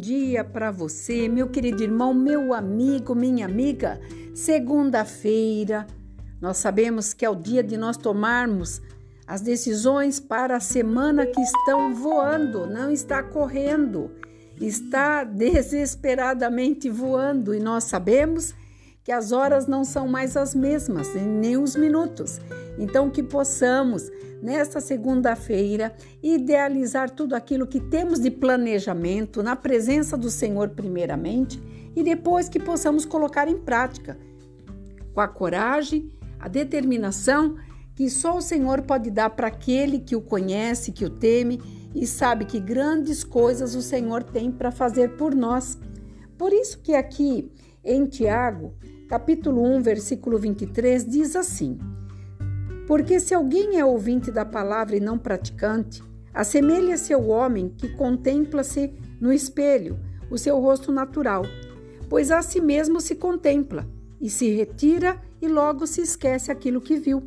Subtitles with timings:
[0.00, 4.00] dia para você, meu querido irmão, meu amigo, minha amiga.
[4.34, 5.86] Segunda-feira,
[6.40, 8.80] nós sabemos que é o dia de nós tomarmos
[9.26, 14.10] as decisões para a semana que estão voando, não está correndo,
[14.60, 18.54] está desesperadamente voando e nós sabemos
[19.02, 22.40] que as horas não são mais as mesmas, nem os minutos.
[22.78, 24.10] Então, que possamos,
[24.42, 31.62] nesta segunda-feira, idealizar tudo aquilo que temos de planejamento na presença do Senhor, primeiramente,
[31.94, 34.18] e depois que possamos colocar em prática,
[35.12, 37.56] com a coragem, a determinação
[37.94, 41.60] que só o Senhor pode dar para aquele que o conhece, que o teme
[41.94, 45.78] e sabe que grandes coisas o Senhor tem para fazer por nós.
[46.38, 47.52] Por isso que aqui
[47.84, 48.74] em Tiago,
[49.08, 51.78] capítulo 1, versículo 23, diz assim:
[52.86, 58.92] Porque se alguém é ouvinte da palavra e não praticante, assemelha-se ao homem que contempla-se
[59.20, 59.98] no espelho,
[60.30, 61.44] o seu rosto natural,
[62.08, 63.86] pois a si mesmo se contempla
[64.20, 67.22] e se retira e logo se esquece aquilo que viu.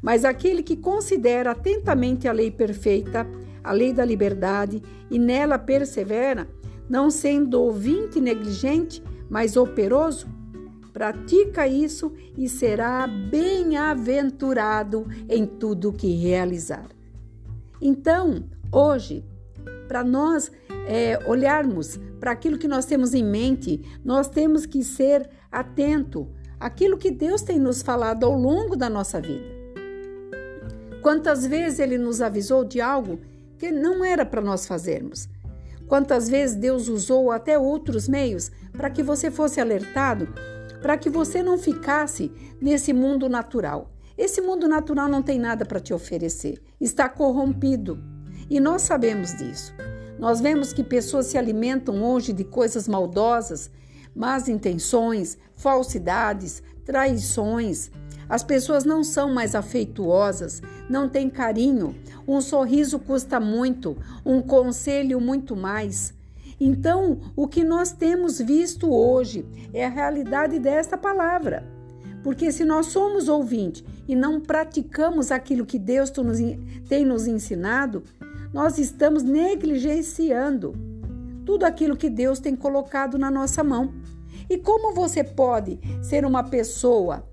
[0.00, 3.26] Mas aquele que considera atentamente a lei perfeita,
[3.62, 6.48] a lei da liberdade, e nela persevera,
[6.88, 9.02] não sendo ouvinte negligente,
[9.34, 10.28] mas operoso,
[10.92, 16.86] Pratica isso e será bem-aventurado em tudo que realizar.
[17.82, 19.24] Então, hoje,
[19.88, 20.52] para nós
[20.86, 26.28] é, olharmos para aquilo que nós temos em mente, nós temos que ser atento
[26.60, 29.52] àquilo que Deus tem nos falado ao longo da nossa vida.
[31.02, 33.18] Quantas vezes Ele nos avisou de algo
[33.58, 35.28] que não era para nós fazermos?
[35.86, 40.28] Quantas vezes Deus usou até outros meios para que você fosse alertado
[40.84, 43.90] para que você não ficasse nesse mundo natural.
[44.18, 47.98] Esse mundo natural não tem nada para te oferecer, está corrompido.
[48.50, 49.72] E nós sabemos disso.
[50.18, 53.70] Nós vemos que pessoas se alimentam hoje de coisas maldosas,
[54.14, 57.90] más intenções, falsidades, traições.
[58.28, 61.94] As pessoas não são mais afeituosas, não têm carinho.
[62.26, 66.14] Um sorriso custa muito, um conselho muito mais.
[66.60, 71.64] Então, o que nós temos visto hoje é a realidade desta palavra.
[72.22, 76.10] Porque se nós somos ouvintes e não praticamos aquilo que Deus
[76.88, 78.02] tem nos ensinado,
[78.52, 80.72] nós estamos negligenciando
[81.44, 83.92] tudo aquilo que Deus tem colocado na nossa mão.
[84.48, 87.28] E como você pode ser uma pessoa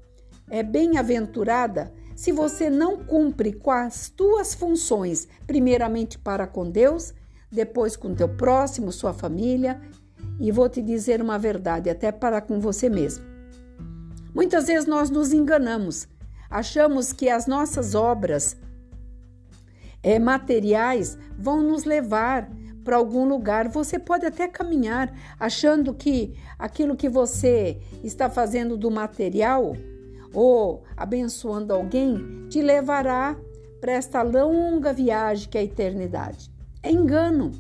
[0.52, 7.14] é bem-aventurada se você não cumpre com as tuas funções, primeiramente para com Deus
[7.50, 9.82] depois com teu próximo, sua família,
[10.40, 13.26] e vou te dizer uma verdade, até para com você mesmo.
[14.34, 16.08] Muitas vezes nós nos enganamos,
[16.50, 18.56] achamos que as nossas obras
[20.02, 22.50] é, materiais vão nos levar
[22.84, 23.68] para algum lugar.
[23.68, 29.76] Você pode até caminhar achando que aquilo que você está fazendo do material
[30.34, 33.38] ou abençoando alguém te levará
[33.80, 36.52] para esta longa viagem que é a eternidade.
[36.84, 37.52] É engano,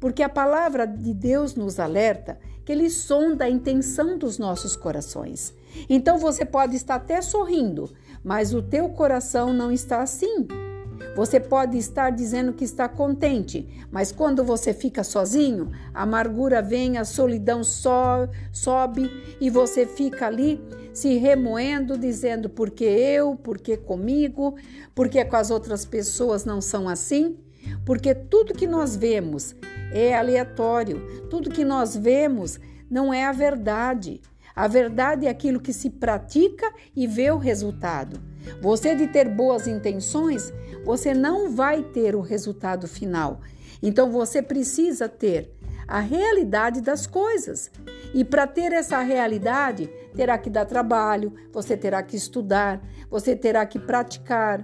[0.00, 5.54] porque a palavra de Deus nos alerta que ele sonda a intenção dos nossos corações.
[5.88, 7.90] Então você pode estar até sorrindo,
[8.22, 10.46] mas o teu coração não está assim.
[11.14, 16.98] Você pode estar dizendo que está contente, mas quando você fica sozinho, a amargura vem,
[16.98, 19.08] a solidão so, sobe
[19.40, 20.60] e você fica ali
[20.92, 24.56] se remoendo, dizendo por que eu, por que comigo,
[24.94, 27.36] por que com as outras pessoas não são assim?
[27.86, 29.54] Porque tudo que nós vemos
[29.92, 32.58] é aleatório, tudo que nós vemos
[32.90, 34.20] não é a verdade.
[34.54, 38.20] A verdade é aquilo que se pratica e vê o resultado.
[38.60, 40.52] Você de ter boas intenções,
[40.84, 43.40] você não vai ter o resultado final.
[43.82, 45.52] Então você precisa ter
[45.88, 47.70] a realidade das coisas.
[48.14, 53.66] E para ter essa realidade, terá que dar trabalho, você terá que estudar, você terá
[53.66, 54.62] que praticar,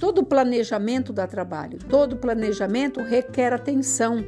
[0.00, 4.24] Todo planejamento dá trabalho, todo planejamento requer atenção.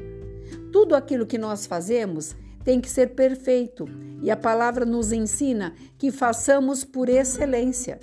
[0.71, 3.87] Tudo aquilo que nós fazemos tem que ser perfeito
[4.23, 7.99] e a palavra nos ensina que façamos por excelência.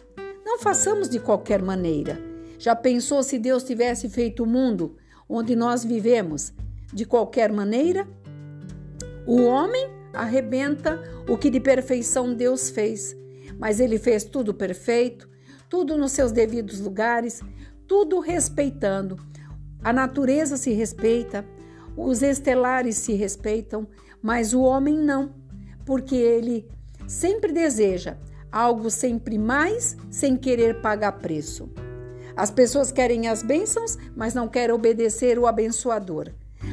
[0.46, 2.20] Não façamos de qualquer maneira.
[2.58, 4.98] Já pensou se Deus tivesse feito o mundo
[5.28, 6.52] onde nós vivemos
[6.94, 8.08] de qualquer maneira?
[9.26, 13.16] O homem arrebenta o que de perfeição Deus fez,
[13.58, 15.30] mas ele fez tudo perfeito,
[15.70, 17.42] tudo nos seus devidos lugares,
[17.88, 19.18] tudo respeitando.
[19.84, 21.46] A natureza se respeita,
[21.96, 23.88] os estelares se respeitam,
[24.22, 25.34] mas o homem não,
[25.86, 26.68] porque ele
[27.08, 28.18] sempre deseja
[28.52, 31.70] algo sempre mais sem querer pagar preço.
[32.36, 36.30] As pessoas querem as bênçãos, mas não querem obedecer o abençoador.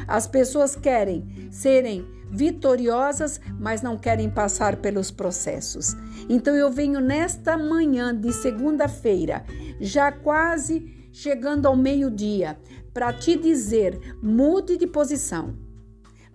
[0.07, 5.95] As pessoas querem serem vitoriosas, mas não querem passar pelos processos.
[6.29, 9.45] Então eu venho nesta manhã de segunda-feira,
[9.81, 12.59] já quase chegando ao meio-dia,
[12.93, 15.66] para te dizer: mude de posição.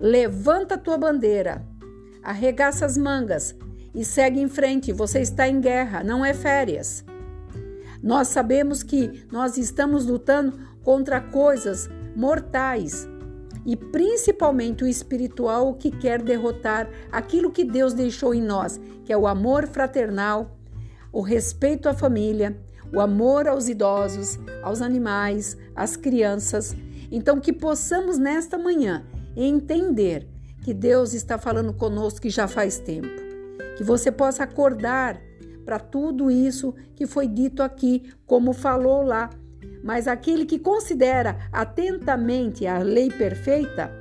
[0.01, 1.63] Levanta tua bandeira,
[2.24, 3.56] arregaça as mangas
[3.94, 4.92] e segue em frente.
[4.92, 7.06] Você está em guerra, não é férias.
[8.01, 13.07] Nós sabemos que nós estamos lutando contra coisas mortais
[13.63, 19.18] e principalmente o espiritual que quer derrotar aquilo que Deus deixou em nós, que é
[19.18, 20.57] o amor fraternal,
[21.13, 22.57] o respeito à família,
[22.92, 26.75] o amor aos idosos, aos animais, às crianças.
[27.12, 29.06] Então, que possamos nesta manhã
[29.36, 30.28] entender
[30.63, 33.10] que Deus está falando conosco que já faz tempo.
[33.78, 35.22] Que você possa acordar
[35.66, 39.30] para tudo isso que foi dito aqui, como falou lá
[39.83, 43.92] mas aquele que considera atentamente a lei perfeita,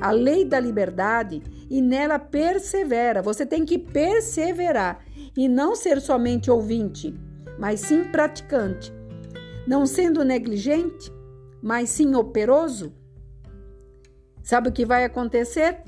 [0.00, 5.04] a lei da liberdade, e nela persevera, você tem que perseverar
[5.36, 7.14] e não ser somente ouvinte,
[7.58, 8.92] mas sim praticante,
[9.66, 11.10] não sendo negligente,
[11.62, 12.92] mas sim operoso.
[14.44, 15.78] Sabe o que vai acontecer?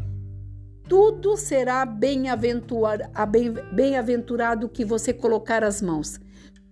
[0.89, 6.19] Tudo será bem-aventurado bem que você colocar as mãos.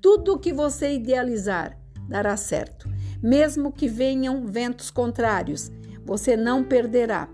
[0.01, 1.79] Tudo que você idealizar,
[2.09, 2.89] dará certo.
[3.23, 5.71] Mesmo que venham ventos contrários,
[6.07, 7.29] você não perderá,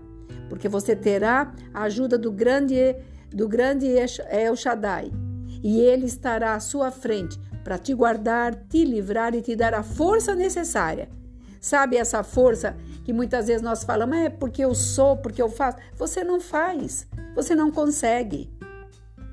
[0.49, 2.93] porque você terá a ajuda do grande
[3.29, 3.87] do grande
[4.29, 5.13] El Shaddai,
[5.63, 9.83] e ele estará à sua frente para te guardar, te livrar e te dar a
[9.83, 11.07] força necessária.
[11.61, 12.75] Sabe essa força
[13.05, 15.77] que muitas vezes nós falamos, é porque eu sou, porque eu faço.
[15.95, 18.51] Você não faz, você não consegue.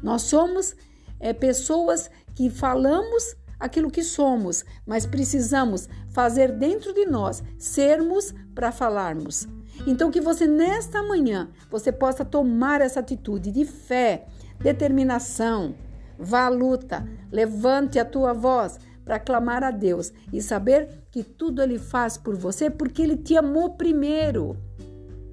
[0.02, 0.76] Nós somos
[1.18, 8.70] é, pessoas que falamos aquilo que somos, mas precisamos fazer dentro de nós, sermos para
[8.70, 9.48] falarmos.
[9.86, 14.26] Então que você nesta manhã você possa tomar essa atitude de fé,
[14.60, 15.74] determinação,
[16.18, 18.78] vá à luta, levante a tua voz
[19.08, 23.34] para clamar a Deus e saber que tudo ele faz por você porque ele te
[23.38, 24.54] amou primeiro.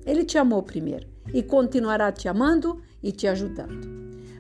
[0.06, 3.86] Ele te amou primeiro e continuará te amando e te ajudando.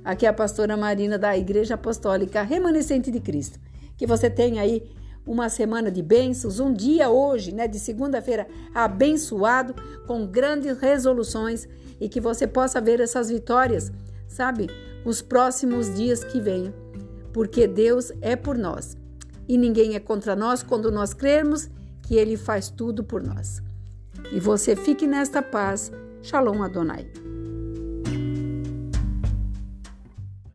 [0.05, 3.59] Aqui é a pastora Marina da Igreja Apostólica Remanescente de Cristo.
[3.97, 4.89] Que você tenha aí
[5.27, 9.75] uma semana de bênçãos, um dia hoje, né, de segunda-feira, abençoado,
[10.07, 11.67] com grandes resoluções
[11.99, 13.91] e que você possa ver essas vitórias,
[14.29, 14.69] sabe,
[15.03, 16.73] os próximos dias que venham,
[17.33, 18.95] porque Deus é por nós
[19.47, 21.69] e ninguém é contra nós quando nós crermos
[22.01, 23.61] que Ele faz tudo por nós.
[24.31, 25.91] E você fique nesta paz.
[26.21, 27.24] Shalom Adonai.